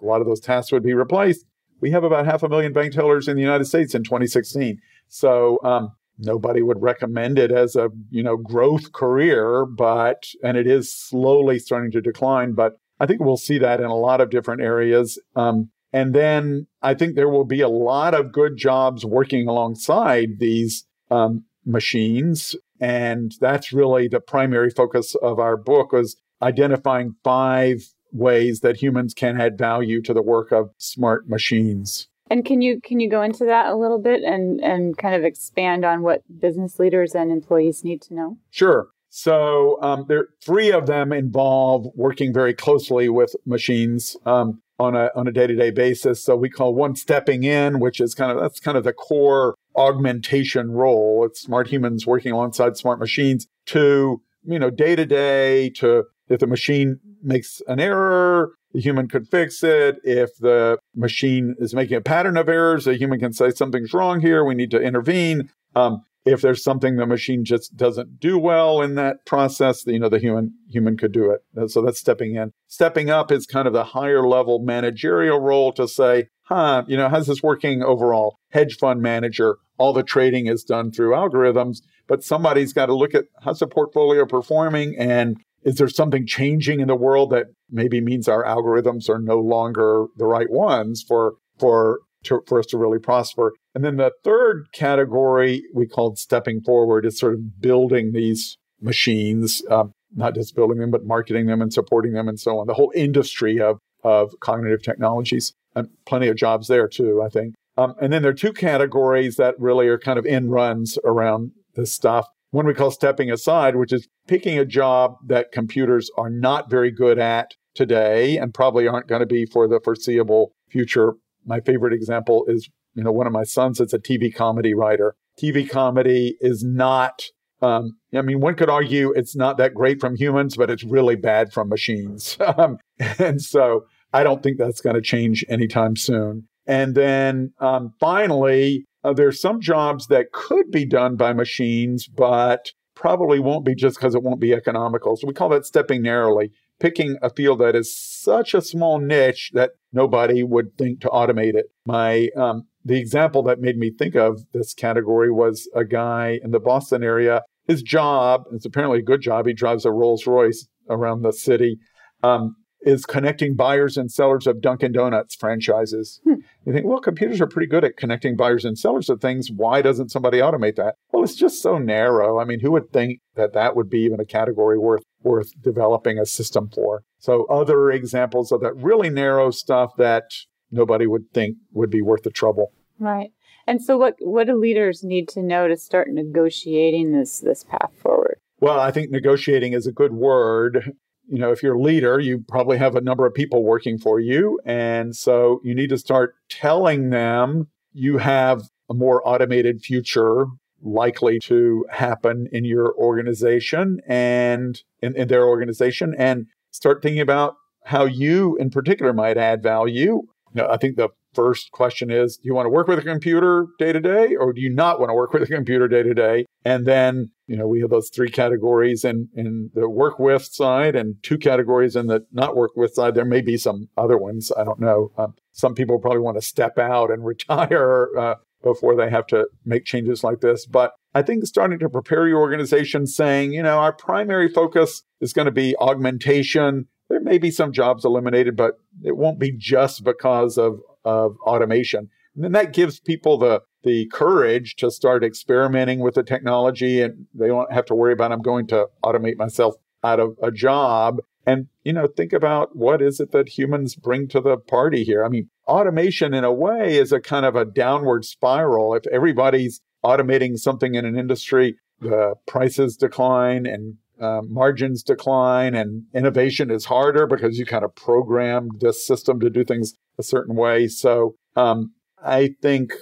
a 0.00 0.06
lot 0.06 0.22
of 0.22 0.26
those 0.26 0.40
tasks 0.40 0.72
would 0.72 0.82
be 0.82 0.94
replaced. 0.94 1.44
We 1.80 1.90
have 1.90 2.02
about 2.02 2.24
half 2.24 2.42
a 2.42 2.48
million 2.48 2.72
bank 2.72 2.94
tellers 2.94 3.28
in 3.28 3.36
the 3.36 3.42
United 3.42 3.66
States 3.66 3.94
in 3.94 4.04
2016. 4.04 4.80
So 5.08 5.58
um, 5.62 5.92
nobody 6.18 6.62
would 6.62 6.80
recommend 6.80 7.38
it 7.38 7.52
as 7.52 7.76
a 7.76 7.90
you 8.08 8.22
know 8.22 8.38
growth 8.38 8.92
career, 8.92 9.66
but 9.66 10.24
and 10.42 10.56
it 10.56 10.66
is 10.66 10.90
slowly 10.90 11.58
starting 11.58 11.90
to 11.90 12.00
decline. 12.00 12.54
But 12.54 12.78
I 12.98 13.04
think 13.04 13.20
we'll 13.20 13.36
see 13.36 13.58
that 13.58 13.80
in 13.80 13.86
a 13.86 13.94
lot 13.94 14.22
of 14.22 14.30
different 14.30 14.62
areas. 14.62 15.20
Um, 15.36 15.70
and 15.92 16.14
then 16.14 16.68
I 16.80 16.94
think 16.94 17.16
there 17.16 17.28
will 17.28 17.44
be 17.44 17.60
a 17.60 17.68
lot 17.68 18.14
of 18.14 18.32
good 18.32 18.56
jobs 18.56 19.04
working 19.04 19.46
alongside 19.46 20.38
these 20.38 20.86
um, 21.10 21.44
machines 21.66 22.56
and 22.84 23.32
that's 23.40 23.72
really 23.72 24.08
the 24.08 24.20
primary 24.20 24.68
focus 24.68 25.14
of 25.22 25.38
our 25.38 25.56
book 25.56 25.92
was 25.92 26.16
identifying 26.42 27.14
five 27.24 27.78
ways 28.12 28.60
that 28.60 28.76
humans 28.76 29.14
can 29.14 29.40
add 29.40 29.56
value 29.56 30.02
to 30.02 30.12
the 30.12 30.20
work 30.20 30.52
of 30.52 30.68
smart 30.76 31.26
machines. 31.26 32.08
And 32.30 32.44
can 32.44 32.60
you 32.60 32.80
can 32.82 33.00
you 33.00 33.08
go 33.08 33.22
into 33.22 33.46
that 33.46 33.68
a 33.68 33.76
little 33.76 33.98
bit 33.98 34.22
and 34.22 34.60
and 34.60 34.98
kind 34.98 35.14
of 35.14 35.24
expand 35.24 35.84
on 35.84 36.02
what 36.02 36.22
business 36.40 36.78
leaders 36.78 37.14
and 37.14 37.32
employees 37.32 37.84
need 37.84 38.02
to 38.02 38.14
know? 38.14 38.36
Sure. 38.50 38.88
So 39.08 39.78
um, 39.80 40.04
there, 40.08 40.26
three 40.44 40.70
of 40.70 40.86
them 40.86 41.12
involve 41.12 41.86
working 41.94 42.34
very 42.34 42.52
closely 42.52 43.08
with 43.08 43.34
machines 43.46 44.16
um, 44.26 44.60
on 44.78 44.94
a 44.94 45.10
on 45.16 45.26
a 45.26 45.32
day 45.32 45.46
to 45.46 45.54
day 45.54 45.70
basis. 45.70 46.22
So 46.22 46.36
we 46.36 46.50
call 46.50 46.74
one 46.74 46.96
stepping 46.96 47.44
in, 47.44 47.78
which 47.78 48.00
is 48.00 48.14
kind 48.14 48.30
of 48.30 48.40
that's 48.40 48.60
kind 48.60 48.76
of 48.76 48.84
the 48.84 48.92
core 48.92 49.53
augmentation 49.76 50.70
role. 50.72 51.24
It's 51.24 51.40
smart 51.40 51.68
humans 51.68 52.06
working 52.06 52.32
alongside 52.32 52.76
smart 52.76 52.98
machines 52.98 53.46
to 53.66 54.20
you 54.44 54.58
know 54.58 54.70
day 54.70 54.96
to 54.96 55.06
day 55.06 55.70
to 55.70 56.04
if 56.28 56.40
the 56.40 56.46
machine 56.46 57.00
makes 57.22 57.60
an 57.66 57.80
error, 57.80 58.52
the 58.72 58.80
human 58.80 59.08
could 59.08 59.28
fix 59.28 59.62
it. 59.62 59.96
If 60.04 60.36
the 60.38 60.78
machine 60.94 61.54
is 61.58 61.74
making 61.74 61.96
a 61.96 62.00
pattern 62.00 62.36
of 62.36 62.48
errors, 62.48 62.86
the 62.86 62.96
human 62.96 63.20
can 63.20 63.32
say 63.32 63.50
something's 63.50 63.92
wrong 63.92 64.20
here. 64.20 64.44
We 64.44 64.54
need 64.54 64.70
to 64.70 64.80
intervene. 64.80 65.50
Um, 65.76 66.02
if 66.24 66.40
there's 66.40 66.62
something 66.62 66.96
the 66.96 67.06
machine 67.06 67.44
just 67.44 67.76
doesn't 67.76 68.18
do 68.18 68.38
well 68.38 68.80
in 68.80 68.94
that 68.94 69.26
process, 69.26 69.86
you 69.86 69.98
know, 69.98 70.08
the 70.08 70.18
human 70.18 70.54
human 70.70 70.96
could 70.96 71.12
do 71.12 71.30
it. 71.30 71.70
So 71.70 71.82
that's 71.82 72.00
stepping 72.00 72.34
in. 72.34 72.52
Stepping 72.66 73.10
up 73.10 73.30
is 73.30 73.46
kind 73.46 73.66
of 73.66 73.72
the 73.74 73.84
higher 73.84 74.26
level 74.26 74.60
managerial 74.60 75.40
role 75.40 75.72
to 75.72 75.86
say, 75.86 76.28
huh, 76.44 76.84
you 76.86 76.96
know, 76.96 77.08
how's 77.08 77.26
this 77.26 77.42
working 77.42 77.82
overall? 77.82 78.38
Hedge 78.50 78.76
fund 78.78 79.02
manager, 79.02 79.56
all 79.78 79.92
the 79.92 80.02
trading 80.02 80.46
is 80.46 80.64
done 80.64 80.90
through 80.90 81.12
algorithms, 81.12 81.78
but 82.06 82.24
somebody's 82.24 82.72
got 82.72 82.86
to 82.86 82.94
look 82.94 83.14
at 83.14 83.24
how's 83.42 83.58
the 83.58 83.66
portfolio 83.66 84.24
performing 84.26 84.96
and 84.98 85.36
is 85.62 85.76
there 85.76 85.88
something 85.88 86.26
changing 86.26 86.80
in 86.80 86.88
the 86.88 86.94
world 86.94 87.30
that 87.30 87.46
maybe 87.70 88.00
means 88.00 88.28
our 88.28 88.44
algorithms 88.44 89.08
are 89.08 89.18
no 89.18 89.38
longer 89.38 90.06
the 90.16 90.26
right 90.26 90.50
ones 90.50 91.02
for 91.06 91.34
for 91.58 92.00
to, 92.24 92.42
for 92.46 92.58
us 92.58 92.66
to 92.66 92.78
really 92.78 92.98
prosper. 92.98 93.52
And 93.74 93.84
then 93.84 93.96
the 93.96 94.12
third 94.22 94.66
category 94.72 95.62
we 95.74 95.86
called 95.86 96.18
stepping 96.18 96.60
forward 96.60 97.04
is 97.04 97.18
sort 97.18 97.34
of 97.34 97.60
building 97.60 98.12
these 98.12 98.56
machines, 98.80 99.62
um, 99.70 99.92
not 100.14 100.34
just 100.34 100.54
building 100.54 100.78
them, 100.78 100.90
but 100.90 101.04
marketing 101.04 101.46
them 101.46 101.60
and 101.60 101.72
supporting 101.72 102.12
them 102.12 102.28
and 102.28 102.38
so 102.38 102.58
on. 102.58 102.66
The 102.66 102.74
whole 102.74 102.92
industry 102.94 103.60
of, 103.60 103.78
of 104.04 104.32
cognitive 104.40 104.82
technologies 104.82 105.52
and 105.74 105.88
plenty 106.06 106.28
of 106.28 106.36
jobs 106.36 106.68
there 106.68 106.86
too, 106.86 107.22
I 107.24 107.28
think. 107.28 107.54
Um, 107.76 107.94
and 108.00 108.12
then 108.12 108.22
there 108.22 108.30
are 108.30 108.34
two 108.34 108.52
categories 108.52 109.36
that 109.36 109.58
really 109.58 109.88
are 109.88 109.98
kind 109.98 110.18
of 110.18 110.26
in 110.26 110.50
runs 110.50 110.96
around 111.04 111.50
this 111.74 111.92
stuff. 111.92 112.28
One 112.52 112.66
we 112.66 112.74
call 112.74 112.92
stepping 112.92 113.32
aside, 113.32 113.74
which 113.74 113.92
is 113.92 114.06
picking 114.28 114.56
a 114.56 114.64
job 114.64 115.16
that 115.26 115.50
computers 115.50 116.08
are 116.16 116.30
not 116.30 116.70
very 116.70 116.92
good 116.92 117.18
at 117.18 117.50
today 117.74 118.38
and 118.38 118.54
probably 118.54 118.86
aren't 118.86 119.08
going 119.08 119.20
to 119.20 119.26
be 119.26 119.44
for 119.44 119.66
the 119.66 119.80
foreseeable 119.82 120.52
future 120.70 121.14
my 121.46 121.60
favorite 121.60 121.92
example 121.92 122.44
is, 122.48 122.68
you 122.94 123.02
know, 123.02 123.12
one 123.12 123.26
of 123.26 123.32
my 123.32 123.44
sons 123.44 123.80
is 123.80 123.92
a 123.92 123.98
TV 123.98 124.34
comedy 124.34 124.74
writer. 124.74 125.14
TV 125.40 125.68
comedy 125.68 126.36
is 126.40 126.62
not, 126.64 127.22
um, 127.60 127.96
I 128.14 128.22
mean, 128.22 128.40
one 128.40 128.54
could 128.54 128.70
argue 128.70 129.12
it's 129.12 129.36
not 129.36 129.56
that 129.58 129.74
great 129.74 130.00
from 130.00 130.16
humans, 130.16 130.56
but 130.56 130.70
it's 130.70 130.84
really 130.84 131.16
bad 131.16 131.52
from 131.52 131.68
machines. 131.68 132.36
um, 132.58 132.78
and 133.18 133.42
so 133.42 133.84
I 134.12 134.22
don't 134.22 134.42
think 134.42 134.58
that's 134.58 134.80
going 134.80 134.94
to 134.94 135.02
change 135.02 135.44
anytime 135.48 135.96
soon. 135.96 136.48
And 136.66 136.94
then 136.94 137.52
um, 137.60 137.92
finally, 138.00 138.86
uh, 139.02 139.12
there's 139.12 139.40
some 139.40 139.60
jobs 139.60 140.06
that 140.06 140.32
could 140.32 140.70
be 140.70 140.86
done 140.86 141.16
by 141.16 141.32
machines, 141.32 142.08
but 142.08 142.70
probably 142.94 143.38
won't 143.38 143.64
be 143.64 143.74
just 143.74 143.96
because 143.98 144.14
it 144.14 144.22
won't 144.22 144.40
be 144.40 144.54
economical. 144.54 145.16
So 145.16 145.26
we 145.26 145.34
call 145.34 145.48
that 145.50 145.66
stepping 145.66 146.00
narrowly 146.00 146.52
picking 146.80 147.16
a 147.22 147.30
field 147.30 147.60
that 147.60 147.74
is 147.74 147.96
such 147.96 148.54
a 148.54 148.62
small 148.62 148.98
niche 148.98 149.50
that 149.54 149.72
nobody 149.92 150.42
would 150.42 150.76
think 150.76 151.00
to 151.00 151.08
automate 151.08 151.54
it. 151.54 151.66
My 151.86 152.28
um, 152.36 152.64
the 152.84 152.98
example 152.98 153.42
that 153.44 153.60
made 153.60 153.78
me 153.78 153.90
think 153.90 154.14
of 154.14 154.42
this 154.52 154.74
category 154.74 155.30
was 155.30 155.68
a 155.74 155.84
guy 155.84 156.38
in 156.42 156.50
the 156.50 156.60
Boston 156.60 157.02
area. 157.02 157.42
His 157.66 157.82
job, 157.82 158.42
it's 158.52 158.66
apparently 158.66 158.98
a 158.98 159.02
good 159.02 159.22
job. 159.22 159.46
He 159.46 159.54
drives 159.54 159.86
a 159.86 159.90
Rolls 159.90 160.26
Royce 160.26 160.66
around 160.90 161.22
the 161.22 161.32
city. 161.32 161.78
Um, 162.22 162.56
is 162.84 163.06
connecting 163.06 163.54
buyers 163.54 163.96
and 163.96 164.10
sellers 164.10 164.46
of 164.46 164.60
Dunkin' 164.60 164.92
Donuts 164.92 165.34
franchises. 165.34 166.20
Hmm. 166.24 166.34
You 166.66 166.72
think, 166.72 166.86
well, 166.86 167.00
computers 167.00 167.40
are 167.40 167.46
pretty 167.46 167.66
good 167.66 167.84
at 167.84 167.96
connecting 167.96 168.36
buyers 168.36 168.64
and 168.64 168.78
sellers 168.78 169.08
of 169.08 169.20
things. 169.20 169.48
Why 169.54 169.82
doesn't 169.82 170.10
somebody 170.10 170.38
automate 170.38 170.76
that? 170.76 170.96
Well, 171.12 171.24
it's 171.24 171.34
just 171.34 171.62
so 171.62 171.78
narrow. 171.78 172.38
I 172.38 172.44
mean, 172.44 172.60
who 172.60 172.72
would 172.72 172.92
think 172.92 173.20
that 173.36 173.54
that 173.54 173.74
would 173.74 173.88
be 173.88 174.00
even 174.00 174.20
a 174.20 174.24
category 174.24 174.78
worth 174.78 175.02
worth 175.24 175.52
developing 175.60 176.18
a 176.18 176.26
system 176.26 176.70
for? 176.72 177.02
So, 177.18 177.46
other 177.46 177.90
examples 177.90 178.52
of 178.52 178.60
that 178.60 178.76
really 178.76 179.10
narrow 179.10 179.50
stuff 179.50 179.96
that 179.96 180.24
nobody 180.70 181.06
would 181.06 181.32
think 181.32 181.56
would 181.72 181.90
be 181.90 182.02
worth 182.02 182.22
the 182.22 182.30
trouble. 182.30 182.72
Right. 182.98 183.30
And 183.66 183.82
so, 183.82 183.96
what 183.96 184.16
what 184.20 184.46
do 184.46 184.54
leaders 184.54 185.02
need 185.02 185.28
to 185.30 185.42
know 185.42 185.68
to 185.68 185.76
start 185.76 186.08
negotiating 186.10 187.12
this 187.12 187.40
this 187.40 187.64
path 187.64 187.92
forward? 187.96 188.38
Well, 188.60 188.78
I 188.78 188.90
think 188.90 189.10
negotiating 189.10 189.72
is 189.72 189.86
a 189.86 189.92
good 189.92 190.12
word 190.12 190.94
you 191.28 191.38
know, 191.38 191.50
if 191.50 191.62
you're 191.62 191.74
a 191.74 191.80
leader, 191.80 192.20
you 192.20 192.44
probably 192.48 192.78
have 192.78 192.96
a 192.96 193.00
number 193.00 193.26
of 193.26 193.34
people 193.34 193.64
working 193.64 193.98
for 193.98 194.20
you. 194.20 194.60
And 194.64 195.16
so 195.16 195.60
you 195.64 195.74
need 195.74 195.90
to 195.90 195.98
start 195.98 196.36
telling 196.50 197.10
them 197.10 197.68
you 197.92 198.18
have 198.18 198.62
a 198.90 198.94
more 198.94 199.26
automated 199.26 199.80
future 199.80 200.46
likely 200.84 201.38
to 201.40 201.84
happen 201.90 202.46
in 202.52 202.64
your 202.64 202.94
organization 202.96 204.00
and 204.06 204.82
in, 205.00 205.16
in 205.16 205.28
their 205.28 205.46
organization 205.46 206.14
and 206.18 206.46
start 206.70 207.02
thinking 207.02 207.20
about 207.20 207.54
how 207.84 208.04
you 208.04 208.56
in 208.56 208.70
particular 208.70 209.12
might 209.12 209.36
add 209.36 209.62
value. 209.62 210.22
You 210.52 210.62
know, 210.62 210.68
I 210.68 210.76
think 210.76 210.96
the 210.96 211.08
first 211.34 211.72
question 211.72 212.10
is 212.10 212.36
do 212.36 212.46
you 212.46 212.54
want 212.54 212.66
to 212.66 212.70
work 212.70 212.86
with 212.86 212.98
a 212.98 213.02
computer 213.02 213.66
day 213.78 213.92
to 213.92 214.00
day 214.00 214.36
or 214.36 214.52
do 214.52 214.60
you 214.60 214.70
not 214.70 215.00
want 215.00 215.10
to 215.10 215.14
work 215.14 215.32
with 215.32 215.42
a 215.42 215.46
computer 215.46 215.88
day 215.88 216.02
to 216.02 216.14
day? 216.14 216.46
And 216.64 216.86
then 216.86 217.30
you 217.46 217.56
know 217.56 217.66
we 217.66 217.80
have 217.80 217.90
those 217.90 218.08
three 218.08 218.30
categories 218.30 219.04
in 219.04 219.28
in 219.34 219.70
the 219.74 219.88
work 219.88 220.18
with 220.18 220.44
side 220.44 220.94
and 220.94 221.16
two 221.22 221.36
categories 221.36 221.96
in 221.96 222.06
the 222.06 222.24
not 222.32 222.56
work 222.56 222.72
with 222.76 222.94
side. 222.94 223.14
There 223.14 223.24
may 223.24 223.42
be 223.42 223.56
some 223.56 223.88
other 223.96 224.16
ones 224.16 224.52
i 224.56 224.64
don't 224.64 224.80
know. 224.80 225.10
Um, 225.18 225.34
some 225.52 225.74
people 225.74 225.98
probably 225.98 226.20
want 226.20 226.36
to 226.36 226.42
step 226.42 226.78
out 226.78 227.10
and 227.10 227.24
retire 227.34 228.08
uh, 228.16 228.34
before 228.64 228.96
they 228.96 229.08
have 229.10 229.26
to 229.28 229.46
make 229.64 229.84
changes 229.84 230.24
like 230.24 230.40
this. 230.40 230.66
But 230.66 230.92
i 231.14 231.22
think 231.22 231.46
starting 231.46 231.78
to 231.78 231.88
prepare 231.88 232.26
your 232.26 232.40
organization 232.40 233.06
saying 233.06 233.52
you 233.52 233.62
know 233.62 233.78
our 233.78 233.92
primary 233.92 234.48
focus 234.48 235.02
is 235.20 235.32
going 235.32 235.46
to 235.46 235.52
be 235.52 235.76
augmentation. 235.78 236.86
There 237.08 237.20
may 237.20 237.38
be 237.38 237.50
some 237.50 237.72
jobs 237.72 238.04
eliminated 238.04 238.56
but 238.56 238.74
it 239.02 239.16
won't 239.16 239.38
be 239.38 239.52
just 239.52 240.04
because 240.04 240.58
of 240.58 240.80
of 241.04 241.36
automation. 241.46 242.08
And 242.34 242.42
then 242.42 242.52
that 242.52 242.72
gives 242.72 242.98
people 243.00 243.38
the 243.38 243.62
the 243.82 244.06
courage 244.06 244.76
to 244.76 244.90
start 244.90 245.22
experimenting 245.22 246.00
with 246.00 246.14
the 246.14 246.22
technology 246.22 247.02
and 247.02 247.26
they 247.34 247.48
don't 247.48 247.70
have 247.72 247.84
to 247.86 247.94
worry 247.94 248.14
about 248.14 248.32
I'm 248.32 248.42
going 248.42 248.66
to 248.68 248.86
automate 249.04 249.36
myself 249.36 249.74
out 250.02 250.20
of 250.20 250.36
a 250.42 250.50
job. 250.50 251.18
And 251.46 251.68
you 251.84 251.92
know 251.92 252.06
think 252.06 252.32
about 252.32 252.74
what 252.74 253.02
is 253.02 253.20
it 253.20 253.30
that 253.32 253.50
humans 253.50 253.94
bring 253.94 254.28
to 254.28 254.40
the 254.40 254.56
party 254.56 255.04
here? 255.04 255.24
I 255.24 255.28
mean 255.28 255.50
automation 255.66 256.34
in 256.34 256.44
a 256.44 256.52
way 256.52 256.96
is 256.96 257.12
a 257.12 257.20
kind 257.20 257.46
of 257.46 257.56
a 257.56 257.64
downward 257.64 258.24
spiral 258.24 258.94
if 258.94 259.06
everybody's 259.08 259.80
automating 260.04 260.58
something 260.58 260.94
in 260.94 261.04
an 261.04 261.18
industry 261.18 261.76
the 262.00 262.34
prices 262.46 262.96
decline 262.96 263.66
and 263.66 263.96
uh, 264.20 264.42
margins 264.48 265.02
decline 265.02 265.74
and 265.74 266.04
innovation 266.14 266.70
is 266.70 266.84
harder 266.84 267.26
because 267.26 267.58
you 267.58 267.66
kind 267.66 267.84
of 267.84 267.94
programmed 267.94 268.80
this 268.80 269.04
system 269.04 269.40
to 269.40 269.50
do 269.50 269.64
things 269.64 269.94
a 270.18 270.22
certain 270.22 270.54
way. 270.54 270.86
So 270.86 271.34
um, 271.56 271.92
I 272.22 272.54
think 272.62 272.92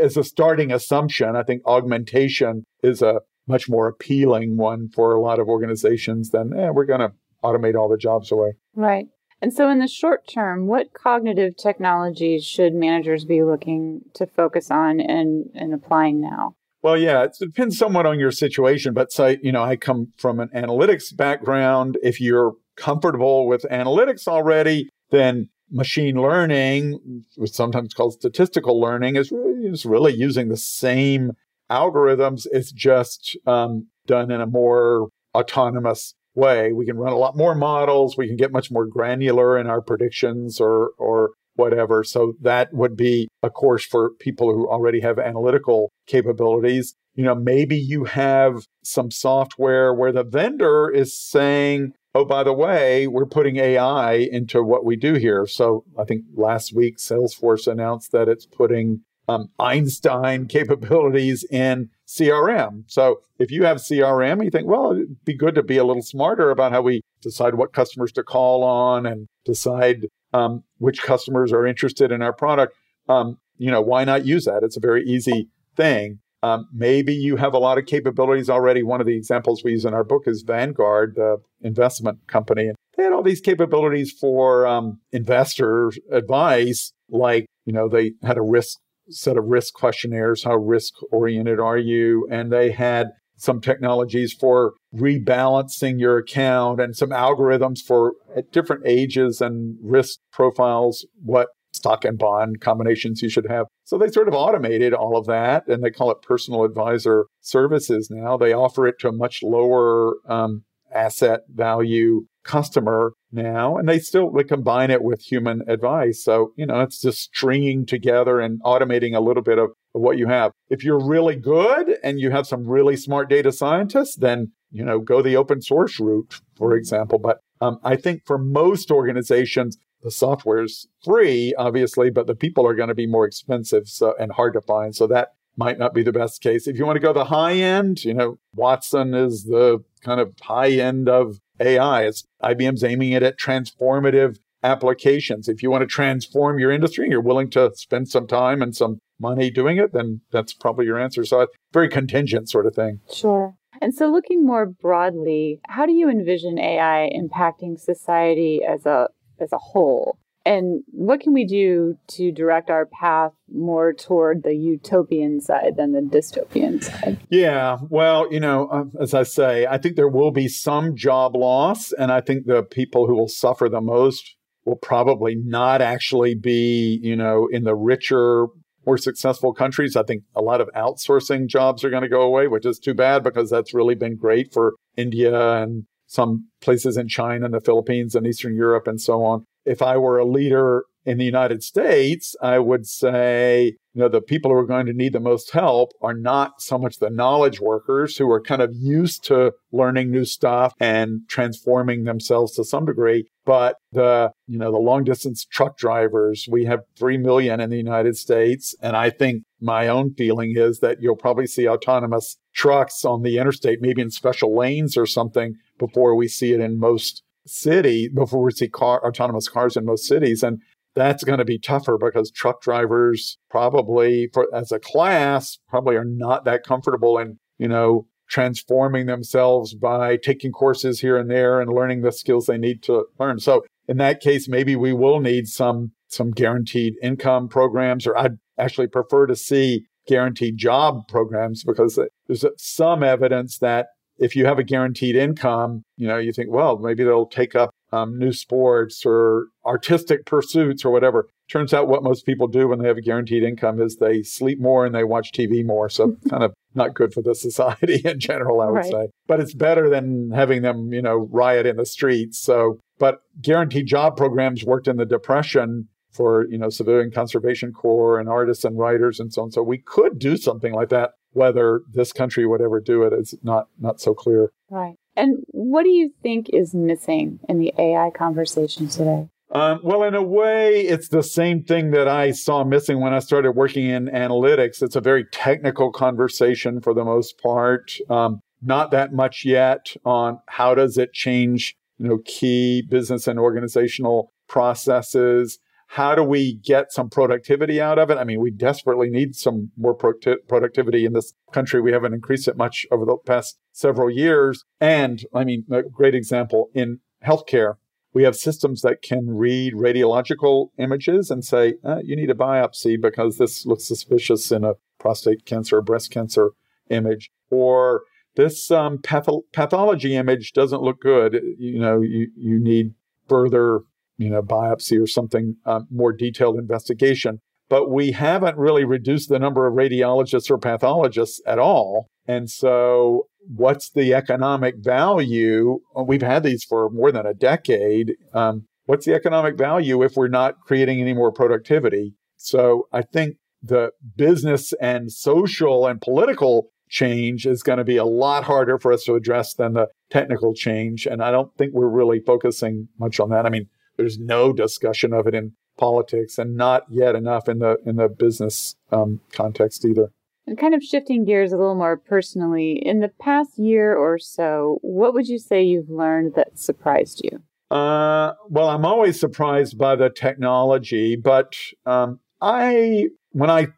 as 0.00 0.16
a 0.16 0.24
starting 0.24 0.72
assumption, 0.72 1.34
I 1.34 1.42
think 1.42 1.62
augmentation 1.66 2.64
is 2.82 3.02
a 3.02 3.20
much 3.48 3.68
more 3.68 3.88
appealing 3.88 4.56
one 4.56 4.88
for 4.88 5.12
a 5.12 5.20
lot 5.20 5.38
of 5.38 5.48
organizations 5.48 6.30
than 6.30 6.52
eh, 6.56 6.70
we're 6.70 6.84
going 6.84 7.00
to 7.00 7.12
automate 7.44 7.74
all 7.74 7.88
the 7.88 7.98
jobs 7.98 8.32
away. 8.32 8.52
Right. 8.74 9.06
And 9.46 9.54
so, 9.54 9.70
in 9.70 9.78
the 9.78 9.86
short 9.86 10.26
term, 10.26 10.66
what 10.66 10.92
cognitive 10.92 11.56
technologies 11.56 12.44
should 12.44 12.74
managers 12.74 13.24
be 13.24 13.44
looking 13.44 14.00
to 14.14 14.26
focus 14.26 14.72
on 14.72 14.98
and, 14.98 15.48
and 15.54 15.72
applying 15.72 16.20
now? 16.20 16.56
Well, 16.82 16.98
yeah, 16.98 17.22
it 17.22 17.36
depends 17.38 17.78
somewhat 17.78 18.06
on 18.06 18.18
your 18.18 18.32
situation, 18.32 18.92
but 18.92 19.12
say, 19.12 19.38
you 19.44 19.52
know, 19.52 19.62
I 19.62 19.76
come 19.76 20.08
from 20.16 20.40
an 20.40 20.48
analytics 20.48 21.16
background. 21.16 21.96
If 22.02 22.20
you're 22.20 22.54
comfortable 22.76 23.46
with 23.46 23.64
analytics 23.70 24.26
already, 24.26 24.88
then 25.12 25.48
machine 25.70 26.20
learning, 26.20 27.22
which 27.36 27.52
sometimes 27.52 27.94
called 27.94 28.14
statistical 28.14 28.80
learning, 28.80 29.14
is 29.14 29.30
is 29.62 29.86
really 29.86 30.12
using 30.12 30.48
the 30.48 30.56
same 30.56 31.30
algorithms. 31.70 32.48
It's 32.50 32.72
just 32.72 33.38
um, 33.46 33.86
done 34.08 34.32
in 34.32 34.40
a 34.40 34.46
more 34.46 35.06
autonomous 35.36 36.14
way. 36.36 36.72
We 36.72 36.86
can 36.86 36.96
run 36.96 37.12
a 37.12 37.18
lot 37.18 37.36
more 37.36 37.54
models. 37.54 38.16
We 38.16 38.26
can 38.26 38.36
get 38.36 38.52
much 38.52 38.70
more 38.70 38.86
granular 38.86 39.58
in 39.58 39.66
our 39.66 39.80
predictions 39.80 40.60
or 40.60 40.90
or 40.98 41.30
whatever. 41.56 42.04
So 42.04 42.34
that 42.40 42.72
would 42.72 42.96
be 42.96 43.28
a 43.42 43.50
course 43.50 43.84
for 43.84 44.10
people 44.20 44.52
who 44.52 44.68
already 44.68 45.00
have 45.00 45.18
analytical 45.18 45.90
capabilities. 46.06 46.94
You 47.14 47.24
know, 47.24 47.34
maybe 47.34 47.76
you 47.76 48.04
have 48.04 48.66
some 48.84 49.10
software 49.10 49.92
where 49.92 50.12
the 50.12 50.24
vendor 50.24 50.90
is 50.90 51.18
saying, 51.18 51.92
oh, 52.14 52.24
by 52.24 52.44
the 52.44 52.52
way, 52.52 53.06
we're 53.06 53.26
putting 53.26 53.56
AI 53.56 54.14
into 54.14 54.62
what 54.62 54.84
we 54.84 54.96
do 54.96 55.14
here. 55.14 55.46
So 55.46 55.84
I 55.98 56.04
think 56.04 56.24
last 56.34 56.74
week 56.74 56.98
Salesforce 56.98 57.66
announced 57.66 58.12
that 58.12 58.28
it's 58.28 58.46
putting 58.46 59.00
um, 59.28 59.48
Einstein 59.58 60.46
capabilities 60.48 61.44
in 61.50 61.90
CRM. 62.06 62.84
So 62.86 63.20
if 63.38 63.50
you 63.50 63.64
have 63.64 63.78
CRM, 63.78 64.44
you 64.44 64.50
think, 64.50 64.66
well, 64.66 64.92
it'd 64.92 65.24
be 65.24 65.34
good 65.34 65.54
to 65.56 65.62
be 65.62 65.76
a 65.76 65.84
little 65.84 66.02
smarter 66.02 66.50
about 66.50 66.72
how 66.72 66.82
we 66.82 67.02
decide 67.20 67.54
what 67.54 67.72
customers 67.72 68.12
to 68.12 68.22
call 68.22 68.62
on 68.62 69.06
and 69.06 69.26
decide 69.44 70.06
um, 70.32 70.62
which 70.78 71.02
customers 71.02 71.52
are 71.52 71.66
interested 71.66 72.12
in 72.12 72.22
our 72.22 72.32
product. 72.32 72.74
Um, 73.08 73.38
you 73.58 73.70
know, 73.70 73.80
why 73.80 74.04
not 74.04 74.26
use 74.26 74.44
that? 74.44 74.62
It's 74.62 74.76
a 74.76 74.80
very 74.80 75.04
easy 75.04 75.48
thing. 75.76 76.20
Um, 76.42 76.68
maybe 76.72 77.14
you 77.14 77.36
have 77.36 77.54
a 77.54 77.58
lot 77.58 77.78
of 77.78 77.86
capabilities 77.86 78.50
already. 78.50 78.82
One 78.82 79.00
of 79.00 79.06
the 79.06 79.16
examples 79.16 79.64
we 79.64 79.72
use 79.72 79.84
in 79.84 79.94
our 79.94 80.04
book 80.04 80.24
is 80.26 80.42
Vanguard, 80.42 81.14
the 81.16 81.38
investment 81.62 82.26
company. 82.28 82.68
And 82.68 82.76
they 82.96 83.04
had 83.04 83.12
all 83.12 83.22
these 83.22 83.40
capabilities 83.40 84.12
for 84.12 84.66
um, 84.66 85.00
investor 85.12 85.90
advice, 86.10 86.92
like, 87.08 87.46
you 87.64 87.72
know, 87.72 87.88
they 87.88 88.12
had 88.22 88.36
a 88.36 88.42
risk 88.42 88.78
set 89.08 89.36
of 89.36 89.44
risk 89.44 89.74
questionnaires. 89.74 90.44
How 90.44 90.56
risk 90.56 90.94
oriented 91.10 91.60
are 91.60 91.78
you? 91.78 92.26
And 92.30 92.52
they 92.52 92.70
had 92.70 93.08
some 93.36 93.60
technologies 93.60 94.32
for 94.32 94.72
rebalancing 94.94 96.00
your 96.00 96.18
account 96.18 96.80
and 96.80 96.96
some 96.96 97.10
algorithms 97.10 97.80
for 97.86 98.14
at 98.34 98.50
different 98.50 98.82
ages 98.86 99.40
and 99.40 99.76
risk 99.82 100.18
profiles, 100.32 101.06
what 101.22 101.48
stock 101.72 102.04
and 102.04 102.18
bond 102.18 102.60
combinations 102.60 103.20
you 103.20 103.28
should 103.28 103.46
have. 103.48 103.66
So 103.84 103.98
they 103.98 104.08
sort 104.08 104.28
of 104.28 104.34
automated 104.34 104.94
all 104.94 105.16
of 105.16 105.26
that 105.26 105.68
and 105.68 105.84
they 105.84 105.90
call 105.90 106.10
it 106.10 106.22
personal 106.22 106.64
advisor 106.64 107.26
services 107.42 108.08
now. 108.10 108.36
They 108.36 108.54
offer 108.54 108.86
it 108.86 108.96
to 109.00 109.08
a 109.08 109.12
much 109.12 109.40
lower 109.42 110.14
um, 110.26 110.64
asset 110.94 111.40
value 111.54 112.22
customer 112.44 113.12
now 113.36 113.76
and 113.76 113.88
they 113.88 113.98
still 113.98 114.30
they 114.32 114.42
combine 114.42 114.90
it 114.90 115.02
with 115.02 115.20
human 115.20 115.62
advice 115.68 116.24
so 116.24 116.52
you 116.56 116.66
know 116.66 116.80
it's 116.80 117.00
just 117.00 117.20
stringing 117.20 117.86
together 117.86 118.40
and 118.40 118.60
automating 118.64 119.14
a 119.16 119.20
little 119.20 119.42
bit 119.42 119.58
of, 119.58 119.70
of 119.94 120.00
what 120.00 120.18
you 120.18 120.26
have 120.26 120.50
if 120.70 120.82
you're 120.82 121.04
really 121.04 121.36
good 121.36 121.98
and 122.02 122.18
you 122.18 122.30
have 122.30 122.46
some 122.46 122.66
really 122.66 122.96
smart 122.96 123.30
data 123.30 123.52
scientists 123.52 124.16
then 124.16 124.50
you 124.72 124.84
know 124.84 124.98
go 124.98 125.22
the 125.22 125.36
open 125.36 125.62
source 125.62 126.00
route 126.00 126.40
for 126.56 126.74
example 126.74 127.18
but 127.18 127.38
um, 127.60 127.78
i 127.84 127.94
think 127.94 128.22
for 128.26 128.38
most 128.38 128.90
organizations 128.90 129.78
the 130.02 130.10
software's 130.12 130.86
free, 131.04 131.52
obviously, 131.58 132.10
but 132.10 132.28
the 132.28 132.34
people 132.36 132.64
are 132.64 132.76
going 132.76 132.90
to 132.90 132.94
be 132.94 133.08
more 133.08 133.26
expensive 133.26 133.88
so, 133.88 134.14
and 134.20 134.30
hard 134.30 134.52
to 134.54 134.60
find. 134.60 134.94
So 134.94 135.08
that 135.08 135.30
might 135.56 135.78
not 135.78 135.94
be 135.94 136.02
the 136.02 136.12
best 136.12 136.42
case. 136.42 136.68
If 136.68 136.78
you 136.78 136.86
want 136.86 136.96
to 136.96 137.00
go 137.00 137.12
the 137.12 137.24
high 137.24 137.54
end, 137.54 138.04
you 138.04 138.14
know, 138.14 138.38
Watson 138.54 139.14
is 139.14 139.44
the 139.44 139.82
kind 140.02 140.20
of 140.20 140.32
high 140.40 140.70
end 140.70 141.08
of 141.08 141.40
AI. 141.60 142.04
It's 142.04 142.24
IBM's 142.42 142.84
aiming 142.84 143.12
it 143.12 143.22
at 143.22 143.38
transformative 143.38 144.38
applications. 144.62 145.48
If 145.48 145.62
you 145.62 145.70
want 145.70 145.82
to 145.82 145.86
transform 145.86 146.58
your 146.58 146.70
industry 146.70 147.04
and 147.04 147.12
you're 147.12 147.20
willing 147.20 147.50
to 147.50 147.70
spend 147.74 148.08
some 148.08 148.26
time 148.26 148.62
and 148.62 148.74
some 148.74 148.98
money 149.18 149.50
doing 149.50 149.78
it, 149.78 149.92
then 149.92 150.20
that's 150.32 150.52
probably 150.52 150.86
your 150.86 150.98
answer. 150.98 151.24
So 151.24 151.46
very 151.72 151.88
contingent 151.88 152.50
sort 152.50 152.66
of 152.66 152.74
thing. 152.74 153.00
Sure. 153.10 153.54
And 153.80 153.94
so 153.94 154.10
looking 154.10 154.44
more 154.44 154.66
broadly, 154.66 155.60
how 155.68 155.86
do 155.86 155.92
you 155.92 156.08
envision 156.08 156.58
AI 156.58 157.10
impacting 157.14 157.78
society 157.78 158.62
as 158.66 158.86
a 158.86 159.08
as 159.38 159.52
a 159.52 159.58
whole? 159.58 160.18
And 160.46 160.84
what 160.92 161.18
can 161.20 161.32
we 161.32 161.44
do 161.44 161.98
to 162.12 162.30
direct 162.30 162.70
our 162.70 162.86
path 162.86 163.32
more 163.52 163.92
toward 163.92 164.44
the 164.44 164.54
utopian 164.54 165.40
side 165.40 165.76
than 165.76 165.90
the 165.90 166.00
dystopian 166.00 166.82
side? 166.82 167.18
Yeah, 167.30 167.78
well, 167.90 168.32
you 168.32 168.38
know, 168.38 168.68
uh, 168.68 168.84
as 169.02 169.12
I 169.12 169.24
say, 169.24 169.66
I 169.66 169.76
think 169.76 169.96
there 169.96 170.08
will 170.08 170.30
be 170.30 170.46
some 170.46 170.94
job 170.94 171.34
loss. 171.34 171.90
And 171.90 172.12
I 172.12 172.20
think 172.20 172.46
the 172.46 172.62
people 172.62 173.08
who 173.08 173.16
will 173.16 173.26
suffer 173.26 173.68
the 173.68 173.80
most 173.80 174.36
will 174.64 174.76
probably 174.76 175.34
not 175.34 175.82
actually 175.82 176.36
be, 176.36 177.00
you 177.02 177.16
know, 177.16 177.48
in 177.50 177.64
the 177.64 177.74
richer, 177.74 178.46
more 178.86 178.98
successful 178.98 179.52
countries. 179.52 179.96
I 179.96 180.04
think 180.04 180.22
a 180.36 180.42
lot 180.42 180.60
of 180.60 180.70
outsourcing 180.76 181.48
jobs 181.48 181.82
are 181.82 181.90
going 181.90 182.04
to 182.04 182.08
go 182.08 182.22
away, 182.22 182.46
which 182.46 182.66
is 182.66 182.78
too 182.78 182.94
bad 182.94 183.24
because 183.24 183.50
that's 183.50 183.74
really 183.74 183.96
been 183.96 184.14
great 184.14 184.52
for 184.52 184.74
India 184.96 185.54
and 185.54 185.86
some 186.06 186.46
places 186.60 186.96
in 186.96 187.08
China 187.08 187.46
and 187.46 187.54
the 187.54 187.60
Philippines 187.60 188.14
and 188.14 188.28
Eastern 188.28 188.54
Europe 188.54 188.86
and 188.86 189.00
so 189.00 189.24
on. 189.24 189.44
If 189.66 189.82
I 189.82 189.96
were 189.96 190.18
a 190.18 190.24
leader 190.24 190.84
in 191.06 191.18
the 191.18 191.24
United 191.24 191.62
States, 191.62 192.34
I 192.42 192.58
would 192.58 192.86
say, 192.86 193.76
you 193.94 194.02
know, 194.02 194.08
the 194.08 194.20
people 194.20 194.50
who 194.50 194.56
are 194.56 194.66
going 194.66 194.86
to 194.86 194.92
need 194.92 195.12
the 195.12 195.20
most 195.20 195.52
help 195.52 195.92
are 196.02 196.12
not 196.12 196.60
so 196.60 196.76
much 196.76 196.96
the 196.96 197.10
knowledge 197.10 197.60
workers 197.60 198.16
who 198.16 198.30
are 198.30 198.40
kind 198.40 198.60
of 198.60 198.72
used 198.74 199.22
to 199.24 199.52
learning 199.70 200.10
new 200.10 200.24
stuff 200.24 200.74
and 200.80 201.20
transforming 201.28 202.04
themselves 202.04 202.56
to 202.56 202.64
some 202.64 202.84
degree, 202.84 203.28
but 203.44 203.76
the, 203.92 204.32
you 204.48 204.58
know, 204.58 204.72
the 204.72 204.78
long 204.78 205.04
distance 205.04 205.44
truck 205.44 205.78
drivers. 205.78 206.48
We 206.50 206.64
have 206.64 206.80
3 206.98 207.18
million 207.18 207.60
in 207.60 207.70
the 207.70 207.76
United 207.76 208.16
States. 208.16 208.74
And 208.82 208.96
I 208.96 209.10
think 209.10 209.44
my 209.60 209.86
own 209.86 210.12
feeling 210.14 210.54
is 210.56 210.80
that 210.80 210.98
you'll 211.00 211.16
probably 211.16 211.46
see 211.46 211.68
autonomous 211.68 212.36
trucks 212.52 213.04
on 213.04 213.22
the 213.22 213.38
interstate, 213.38 213.80
maybe 213.80 214.02
in 214.02 214.10
special 214.10 214.56
lanes 214.56 214.96
or 214.96 215.06
something 215.06 215.54
before 215.78 216.16
we 216.16 216.26
see 216.26 216.52
it 216.52 216.60
in 216.60 216.80
most 216.80 217.22
city 217.46 218.08
before 218.08 218.42
we 218.42 218.52
see 218.52 218.68
car 218.68 219.04
autonomous 219.06 219.48
cars 219.48 219.76
in 219.76 219.84
most 219.84 220.06
cities 220.06 220.42
and 220.42 220.60
that's 220.94 221.24
going 221.24 221.38
to 221.38 221.44
be 221.44 221.58
tougher 221.58 221.98
because 221.98 222.30
truck 222.30 222.62
drivers 222.62 223.36
probably 223.50 224.28
for 224.32 224.46
as 224.54 224.72
a 224.72 224.78
class 224.78 225.58
probably 225.68 225.96
are 225.96 226.04
not 226.04 226.44
that 226.44 226.64
comfortable 226.64 227.18
in 227.18 227.38
you 227.58 227.68
know 227.68 228.06
transforming 228.28 229.06
themselves 229.06 229.74
by 229.74 230.16
taking 230.16 230.50
courses 230.50 231.00
here 231.00 231.16
and 231.16 231.30
there 231.30 231.60
and 231.60 231.72
learning 231.72 232.02
the 232.02 232.10
skills 232.10 232.46
they 232.46 232.58
need 232.58 232.82
to 232.82 233.04
learn. 233.20 233.38
So 233.38 233.64
in 233.88 233.98
that 233.98 234.20
case 234.20 234.48
maybe 234.48 234.76
we 234.76 234.92
will 234.92 235.20
need 235.20 235.46
some 235.46 235.92
some 236.08 236.30
guaranteed 236.30 236.94
income 237.02 237.48
programs 237.48 238.06
or 238.06 238.16
i'd 238.18 238.38
actually 238.58 238.86
prefer 238.86 239.26
to 239.26 239.36
see 239.36 239.86
guaranteed 240.06 240.56
job 240.56 241.06
programs 241.08 241.64
because 241.64 241.98
there's 242.26 242.44
some 242.56 243.02
evidence 243.02 243.58
that 243.58 243.88
if 244.18 244.34
you 244.34 244.46
have 244.46 244.58
a 244.58 244.64
guaranteed 244.64 245.16
income, 245.16 245.82
you 245.96 246.06
know, 246.06 246.18
you 246.18 246.32
think, 246.32 246.50
well, 246.50 246.78
maybe 246.78 247.04
they'll 247.04 247.26
take 247.26 247.54
up 247.54 247.70
um, 247.92 248.18
new 248.18 248.32
sports 248.32 249.04
or 249.04 249.46
artistic 249.64 250.26
pursuits 250.26 250.84
or 250.84 250.90
whatever. 250.90 251.28
Turns 251.48 251.72
out 251.72 251.88
what 251.88 252.02
most 252.02 252.26
people 252.26 252.48
do 252.48 252.68
when 252.68 252.80
they 252.80 252.88
have 252.88 252.96
a 252.96 253.02
guaranteed 253.02 253.42
income 253.42 253.80
is 253.80 253.96
they 253.96 254.22
sleep 254.22 254.60
more 254.60 254.84
and 254.84 254.94
they 254.94 255.04
watch 255.04 255.32
TV 255.32 255.64
more. 255.64 255.88
So 255.88 256.16
kind 256.30 256.42
of 256.42 256.54
not 256.74 256.94
good 256.94 257.12
for 257.12 257.22
the 257.22 257.34
society 257.34 258.02
in 258.04 258.18
general, 258.18 258.60
I 258.60 258.66
would 258.66 258.76
right. 258.76 258.90
say. 258.90 259.08
But 259.26 259.40
it's 259.40 259.54
better 259.54 259.88
than 259.88 260.30
having 260.30 260.62
them, 260.62 260.92
you 260.92 261.02
know, 261.02 261.28
riot 261.30 261.66
in 261.66 261.76
the 261.76 261.86
streets. 261.86 262.38
So, 262.38 262.78
but 262.98 263.18
guaranteed 263.40 263.86
job 263.86 264.16
programs 264.16 264.64
worked 264.64 264.88
in 264.88 264.96
the 264.96 265.06
Depression 265.06 265.88
for, 266.12 266.46
you 266.48 266.58
know, 266.58 266.70
Civilian 266.70 267.10
Conservation 267.10 267.72
Corps 267.72 268.18
and 268.18 268.28
artists 268.28 268.64
and 268.64 268.78
writers 268.78 269.20
and 269.20 269.32
so 269.32 269.42
on. 269.42 269.52
So 269.52 269.62
we 269.62 269.78
could 269.78 270.18
do 270.18 270.36
something 270.36 270.72
like 270.72 270.88
that 270.88 271.10
whether 271.36 271.82
this 271.92 272.12
country 272.12 272.46
would 272.46 272.60
ever 272.60 272.80
do 272.80 273.02
it 273.02 273.12
is 273.12 273.34
not 273.42 273.68
not 273.78 274.00
so 274.00 274.14
clear. 274.14 274.50
Right. 274.70 274.96
And 275.14 275.44
what 275.48 275.84
do 275.84 275.90
you 275.90 276.10
think 276.22 276.48
is 276.52 276.74
missing 276.74 277.40
in 277.48 277.58
the 277.58 277.72
AI 277.78 278.10
conversation 278.10 278.88
today? 278.88 279.28
Um, 279.52 279.80
well, 279.84 280.02
in 280.02 280.14
a 280.14 280.22
way, 280.22 280.80
it's 280.80 281.08
the 281.08 281.22
same 281.22 281.62
thing 281.62 281.92
that 281.92 282.08
I 282.08 282.32
saw 282.32 282.64
missing 282.64 283.00
when 283.00 283.14
I 283.14 283.20
started 283.20 283.52
working 283.52 283.86
in 283.86 284.06
analytics. 284.06 284.82
It's 284.82 284.96
a 284.96 285.00
very 285.00 285.24
technical 285.24 285.92
conversation 285.92 286.80
for 286.80 286.92
the 286.92 287.04
most 287.04 287.40
part. 287.40 287.92
Um, 288.10 288.40
not 288.60 288.90
that 288.90 289.12
much 289.12 289.44
yet 289.44 289.94
on 290.04 290.40
how 290.48 290.74
does 290.74 290.98
it 290.98 291.12
change, 291.12 291.76
you 291.98 292.08
know, 292.08 292.18
key 292.24 292.82
business 292.82 293.28
and 293.28 293.38
organizational 293.38 294.32
processes 294.48 295.58
how 295.86 296.14
do 296.14 296.22
we 296.22 296.54
get 296.54 296.92
some 296.92 297.08
productivity 297.08 297.80
out 297.80 297.98
of 297.98 298.10
it? 298.10 298.18
I 298.18 298.24
mean, 298.24 298.40
we 298.40 298.50
desperately 298.50 299.08
need 299.08 299.34
some 299.34 299.70
more 299.76 299.94
pro- 299.94 300.36
productivity 300.48 301.04
in 301.04 301.12
this 301.12 301.32
country. 301.52 301.80
We 301.80 301.92
haven't 301.92 302.12
increased 302.12 302.48
it 302.48 302.56
much 302.56 302.86
over 302.90 303.04
the 303.04 303.16
past 303.24 303.58
several 303.72 304.10
years. 304.10 304.64
And 304.80 305.24
I 305.32 305.44
mean, 305.44 305.64
a 305.70 305.82
great 305.82 306.14
example 306.14 306.70
in 306.74 307.00
healthcare, 307.24 307.74
we 308.12 308.24
have 308.24 308.36
systems 308.36 308.82
that 308.82 309.02
can 309.02 309.36
read 309.36 309.74
radiological 309.74 310.68
images 310.78 311.30
and 311.30 311.44
say, 311.44 311.74
uh, 311.84 311.98
you 312.02 312.16
need 312.16 312.30
a 312.30 312.34
biopsy 312.34 313.00
because 313.00 313.36
this 313.36 313.66
looks 313.66 313.86
suspicious 313.86 314.50
in 314.50 314.64
a 314.64 314.74
prostate 314.98 315.44
cancer 315.44 315.78
or 315.78 315.82
breast 315.82 316.10
cancer 316.10 316.50
image. 316.90 317.30
Or 317.50 318.02
this 318.34 318.70
um, 318.70 318.98
patho- 318.98 319.42
pathology 319.52 320.16
image 320.16 320.52
doesn't 320.52 320.82
look 320.82 321.00
good. 321.00 321.40
You 321.58 321.78
know, 321.78 322.00
you, 322.00 322.28
you 322.36 322.58
need 322.58 322.94
further 323.28 323.80
you 324.18 324.30
know, 324.30 324.42
biopsy 324.42 325.00
or 325.00 325.06
something 325.06 325.56
uh, 325.64 325.80
more 325.90 326.12
detailed 326.12 326.58
investigation. 326.58 327.40
But 327.68 327.90
we 327.90 328.12
haven't 328.12 328.56
really 328.56 328.84
reduced 328.84 329.28
the 329.28 329.38
number 329.38 329.66
of 329.66 329.74
radiologists 329.74 330.50
or 330.50 330.58
pathologists 330.58 331.40
at 331.46 331.58
all. 331.58 332.06
And 332.28 332.48
so, 332.48 333.26
what's 333.48 333.90
the 333.90 334.14
economic 334.14 334.76
value? 334.78 335.80
We've 335.94 336.22
had 336.22 336.42
these 336.42 336.64
for 336.64 336.90
more 336.90 337.10
than 337.12 337.26
a 337.26 337.34
decade. 337.34 338.14
Um, 338.32 338.66
what's 338.86 339.06
the 339.06 339.14
economic 339.14 339.56
value 339.56 340.02
if 340.02 340.16
we're 340.16 340.28
not 340.28 340.54
creating 340.66 341.00
any 341.00 341.12
more 341.12 341.32
productivity? 341.32 342.14
So, 342.36 342.88
I 342.92 343.02
think 343.02 343.36
the 343.62 343.90
business 344.16 344.72
and 344.80 345.10
social 345.10 345.86
and 345.86 346.00
political 346.00 346.70
change 346.88 347.46
is 347.46 347.62
going 347.62 347.78
to 347.78 347.84
be 347.84 347.96
a 347.96 348.04
lot 348.04 348.44
harder 348.44 348.78
for 348.78 348.92
us 348.92 349.04
to 349.04 349.14
address 349.14 349.54
than 349.54 349.72
the 349.72 349.88
technical 350.10 350.54
change. 350.54 351.06
And 351.06 351.22
I 351.22 351.30
don't 351.30 351.52
think 351.56 351.72
we're 351.74 351.88
really 351.88 352.20
focusing 352.20 352.88
much 352.98 353.18
on 353.18 353.30
that. 353.30 353.44
I 353.44 353.48
mean, 353.48 353.66
there's 353.96 354.18
no 354.18 354.52
discussion 354.52 355.12
of 355.12 355.26
it 355.26 355.34
in 355.34 355.52
politics, 355.78 356.38
and 356.38 356.56
not 356.56 356.84
yet 356.90 357.14
enough 357.14 357.48
in 357.48 357.58
the 357.58 357.76
in 357.84 357.96
the 357.96 358.08
business 358.08 358.76
um, 358.90 359.20
context 359.32 359.84
either. 359.84 360.10
And 360.46 360.56
kind 360.56 360.74
of 360.74 360.82
shifting 360.82 361.24
gears 361.24 361.52
a 361.52 361.56
little 361.56 361.74
more 361.74 361.96
personally, 361.96 362.80
in 362.84 363.00
the 363.00 363.08
past 363.20 363.58
year 363.58 363.96
or 363.96 364.16
so, 364.18 364.78
what 364.82 365.12
would 365.12 365.26
you 365.26 365.38
say 365.38 365.62
you've 365.62 365.90
learned 365.90 366.34
that 366.36 366.58
surprised 366.58 367.20
you? 367.24 367.40
Uh, 367.68 368.34
well, 368.48 368.68
I'm 368.68 368.84
always 368.84 369.18
surprised 369.18 369.76
by 369.76 369.96
the 369.96 370.08
technology, 370.08 371.16
but 371.16 371.56
um, 371.84 372.20
I, 372.40 373.08
when 373.32 373.50
I, 373.50 373.68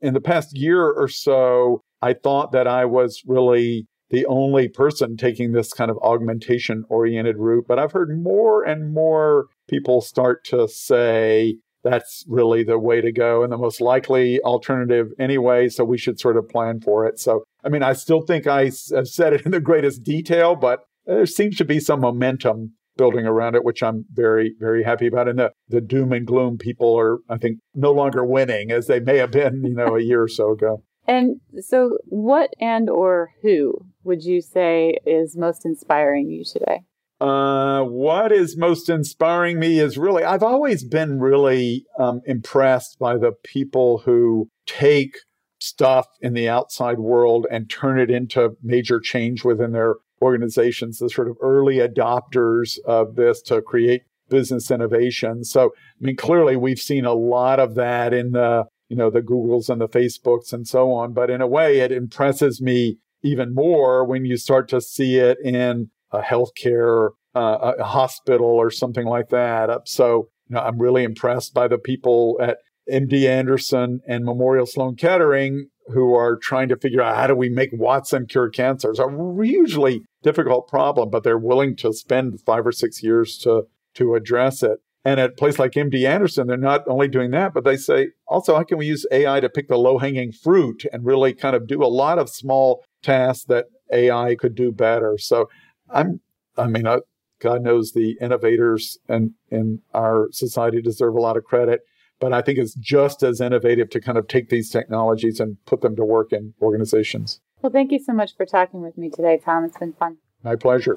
in 0.00 0.14
the 0.14 0.20
past 0.20 0.56
year 0.56 0.84
or 0.84 1.06
so, 1.06 1.80
I 2.02 2.14
thought 2.14 2.50
that 2.52 2.66
I 2.66 2.86
was 2.86 3.22
really 3.24 3.86
the 4.10 4.26
only 4.26 4.68
person 4.68 5.16
taking 5.16 5.52
this 5.52 5.72
kind 5.72 5.92
of 5.92 5.98
augmentation 5.98 6.84
oriented 6.88 7.36
route. 7.38 7.66
But 7.68 7.78
I've 7.78 7.92
heard 7.92 8.20
more 8.20 8.64
and 8.64 8.92
more 8.92 9.46
people 9.68 10.00
start 10.00 10.44
to 10.46 10.68
say 10.68 11.56
that's 11.82 12.24
really 12.28 12.64
the 12.64 12.78
way 12.78 13.00
to 13.00 13.12
go 13.12 13.42
and 13.42 13.52
the 13.52 13.56
most 13.56 13.80
likely 13.80 14.40
alternative 14.42 15.08
anyway. 15.18 15.68
So 15.68 15.84
we 15.84 15.98
should 15.98 16.18
sort 16.18 16.36
of 16.36 16.48
plan 16.48 16.80
for 16.80 17.06
it. 17.06 17.18
So, 17.18 17.44
I 17.64 17.68
mean, 17.68 17.82
I 17.82 17.92
still 17.92 18.22
think 18.22 18.46
I 18.46 18.72
have 18.94 19.08
said 19.08 19.32
it 19.32 19.46
in 19.46 19.52
the 19.52 19.60
greatest 19.60 20.02
detail, 20.02 20.56
but 20.56 20.80
there 21.06 21.26
seems 21.26 21.56
to 21.58 21.64
be 21.64 21.78
some 21.78 22.00
momentum 22.00 22.72
building 22.96 23.26
around 23.26 23.54
it, 23.54 23.64
which 23.64 23.82
I'm 23.82 24.04
very, 24.12 24.54
very 24.58 24.82
happy 24.82 25.06
about. 25.06 25.28
And 25.28 25.38
the, 25.38 25.52
the 25.68 25.80
doom 25.80 26.12
and 26.12 26.26
gloom 26.26 26.58
people 26.58 26.98
are, 26.98 27.18
I 27.28 27.36
think, 27.36 27.58
no 27.74 27.92
longer 27.92 28.24
winning 28.24 28.70
as 28.70 28.86
they 28.86 29.00
may 29.00 29.18
have 29.18 29.30
been, 29.30 29.62
you 29.64 29.74
know, 29.74 29.96
a 29.96 30.02
year 30.02 30.22
or 30.22 30.28
so 30.28 30.52
ago. 30.52 30.82
And 31.06 31.36
so, 31.60 31.98
what 32.06 32.50
and 32.60 32.90
or 32.90 33.30
who 33.42 33.74
would 34.02 34.24
you 34.24 34.40
say 34.40 34.98
is 35.06 35.36
most 35.36 35.64
inspiring 35.64 36.30
you 36.30 36.42
today? 36.44 36.80
Uh, 37.20 37.82
what 37.82 38.30
is 38.30 38.56
most 38.56 38.88
inspiring 38.88 39.58
me 39.58 39.78
is 39.78 39.96
really, 39.96 40.22
I've 40.22 40.42
always 40.42 40.84
been 40.84 41.18
really 41.18 41.84
um, 41.98 42.20
impressed 42.26 42.98
by 42.98 43.16
the 43.16 43.32
people 43.42 43.98
who 44.04 44.50
take 44.66 45.16
stuff 45.58 46.06
in 46.20 46.34
the 46.34 46.48
outside 46.48 46.98
world 46.98 47.46
and 47.50 47.70
turn 47.70 47.98
it 47.98 48.10
into 48.10 48.50
major 48.62 49.00
change 49.00 49.44
within 49.44 49.72
their 49.72 49.94
organizations, 50.20 50.98
the 50.98 51.08
sort 51.08 51.28
of 51.28 51.36
early 51.42 51.76
adopters 51.76 52.78
of 52.84 53.16
this 53.16 53.40
to 53.42 53.62
create 53.62 54.02
business 54.28 54.70
innovation. 54.70 55.44
So, 55.44 55.66
I 55.68 56.04
mean, 56.04 56.16
clearly 56.16 56.56
we've 56.56 56.78
seen 56.78 57.06
a 57.06 57.14
lot 57.14 57.60
of 57.60 57.74
that 57.76 58.12
in 58.12 58.32
the 58.32 58.64
you 58.88 58.96
know, 58.96 59.10
the 59.10 59.20
Googles 59.20 59.68
and 59.68 59.80
the 59.80 59.88
Facebooks 59.88 60.52
and 60.52 60.66
so 60.66 60.92
on. 60.92 61.12
But 61.12 61.30
in 61.30 61.40
a 61.40 61.46
way, 61.46 61.80
it 61.80 61.92
impresses 61.92 62.60
me 62.60 62.98
even 63.22 63.54
more 63.54 64.04
when 64.04 64.24
you 64.24 64.36
start 64.36 64.68
to 64.68 64.80
see 64.80 65.16
it 65.16 65.38
in 65.42 65.90
a 66.12 66.20
healthcare, 66.20 67.10
uh, 67.34 67.72
a 67.78 67.84
hospital 67.84 68.46
or 68.46 68.70
something 68.70 69.06
like 69.06 69.28
that. 69.30 69.70
So, 69.88 70.28
you 70.48 70.54
know, 70.54 70.60
I'm 70.60 70.78
really 70.78 71.04
impressed 71.04 71.54
by 71.54 71.68
the 71.68 71.78
people 71.78 72.38
at 72.40 72.58
MD 72.90 73.26
Anderson 73.28 74.00
and 74.06 74.24
Memorial 74.24 74.66
Sloan 74.66 74.96
Kettering 74.96 75.68
who 75.88 76.14
are 76.14 76.36
trying 76.36 76.68
to 76.68 76.76
figure 76.76 77.00
out 77.00 77.16
how 77.16 77.26
do 77.26 77.34
we 77.34 77.48
make 77.48 77.70
Watson 77.72 78.26
cure 78.26 78.48
cancer. 78.48 78.90
It's 78.90 78.98
a 78.98 79.08
hugely 79.40 80.02
difficult 80.22 80.68
problem, 80.68 81.10
but 81.10 81.22
they're 81.22 81.38
willing 81.38 81.76
to 81.76 81.92
spend 81.92 82.40
five 82.44 82.66
or 82.66 82.72
six 82.72 83.02
years 83.02 83.38
to 83.38 83.64
to 83.94 84.14
address 84.14 84.62
it. 84.62 84.78
And 85.04 85.20
at 85.20 85.30
a 85.30 85.34
place 85.34 85.58
like 85.58 85.72
MD 85.72 86.04
Anderson, 86.04 86.48
they're 86.48 86.56
not 86.56 86.82
only 86.88 87.06
doing 87.06 87.30
that, 87.30 87.54
but 87.54 87.64
they 87.64 87.76
say 87.76 88.08
also, 88.26 88.56
how 88.56 88.64
can 88.64 88.78
we 88.78 88.86
use 88.86 89.06
AI 89.12 89.38
to 89.40 89.48
pick 89.48 89.68
the 89.68 89.78
low 89.78 89.98
hanging 89.98 90.32
fruit 90.32 90.84
and 90.92 91.06
really 91.06 91.32
kind 91.32 91.54
of 91.54 91.68
do 91.68 91.82
a 91.82 91.86
lot 91.86 92.18
of 92.18 92.28
small 92.28 92.84
tasks 93.02 93.44
that 93.44 93.66
AI 93.92 94.34
could 94.34 94.56
do 94.56 94.72
better? 94.72 95.16
So 95.16 95.48
I'm, 95.90 96.20
I 96.56 96.66
mean, 96.66 96.86
uh, 96.86 97.00
God 97.38 97.62
knows 97.62 97.92
the 97.92 98.16
innovators 98.20 98.98
and 99.08 99.32
in 99.50 99.80
our 99.94 100.28
society 100.32 100.80
deserve 100.80 101.14
a 101.14 101.20
lot 101.20 101.36
of 101.36 101.44
credit, 101.44 101.82
but 102.18 102.32
I 102.32 102.42
think 102.42 102.58
it's 102.58 102.74
just 102.74 103.22
as 103.22 103.40
innovative 103.40 103.90
to 103.90 104.00
kind 104.00 104.16
of 104.18 104.26
take 104.26 104.48
these 104.48 104.70
technologies 104.70 105.38
and 105.38 105.56
put 105.66 105.82
them 105.82 105.96
to 105.96 106.04
work 106.04 106.32
in 106.32 106.54
organizations. 106.62 107.40
Well, 107.62 107.72
thank 107.72 107.92
you 107.92 107.98
so 107.98 108.12
much 108.12 108.36
for 108.36 108.46
talking 108.46 108.82
with 108.82 108.96
me 108.96 109.10
today, 109.10 109.40
Tom. 109.42 109.64
It's 109.64 109.78
been 109.78 109.92
fun. 109.92 110.18
My 110.42 110.56
pleasure. 110.56 110.96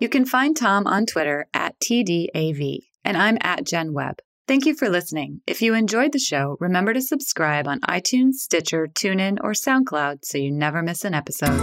You 0.00 0.08
can 0.08 0.26
find 0.26 0.56
Tom 0.56 0.86
on 0.86 1.06
Twitter 1.06 1.46
at 1.54 1.78
TDAV, 1.80 2.80
and 3.04 3.16
I'm 3.16 3.38
at 3.40 3.64
Jen 3.64 3.92
Webb. 3.92 4.20
Thank 4.46 4.66
you 4.66 4.74
for 4.74 4.90
listening. 4.90 5.40
If 5.46 5.62
you 5.62 5.74
enjoyed 5.74 6.12
the 6.12 6.18
show, 6.18 6.58
remember 6.60 6.92
to 6.92 7.00
subscribe 7.00 7.66
on 7.66 7.80
iTunes, 7.80 8.34
Stitcher, 8.34 8.86
TuneIn, 8.86 9.38
or 9.42 9.52
SoundCloud 9.52 10.24
so 10.24 10.36
you 10.36 10.50
never 10.50 10.82
miss 10.82 11.04
an 11.04 11.14
episode. 11.14 11.58